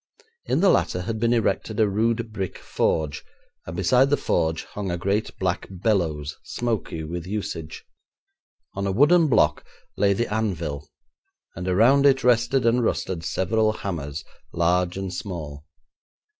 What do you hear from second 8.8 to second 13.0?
a wooden block lay the anvil, and around it rested and